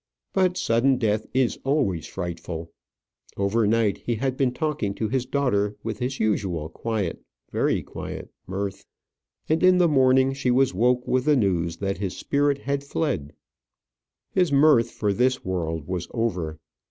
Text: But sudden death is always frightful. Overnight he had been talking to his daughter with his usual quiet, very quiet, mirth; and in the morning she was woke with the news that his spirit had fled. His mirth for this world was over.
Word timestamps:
But 0.33 0.57
sudden 0.57 0.97
death 0.97 1.27
is 1.31 1.59
always 1.63 2.07
frightful. 2.07 2.71
Overnight 3.37 3.99
he 3.99 4.15
had 4.15 4.35
been 4.35 4.51
talking 4.51 4.95
to 4.95 5.07
his 5.09 5.27
daughter 5.27 5.75
with 5.83 5.99
his 5.99 6.19
usual 6.19 6.69
quiet, 6.69 7.19
very 7.51 7.83
quiet, 7.83 8.31
mirth; 8.47 8.87
and 9.47 9.61
in 9.61 9.77
the 9.77 9.87
morning 9.87 10.33
she 10.33 10.49
was 10.49 10.73
woke 10.73 11.07
with 11.07 11.25
the 11.25 11.35
news 11.37 11.77
that 11.77 11.99
his 11.99 12.17
spirit 12.17 12.57
had 12.61 12.83
fled. 12.83 13.33
His 14.31 14.51
mirth 14.51 14.89
for 14.89 15.13
this 15.13 15.45
world 15.45 15.85
was 15.87 16.07
over. 16.15 16.57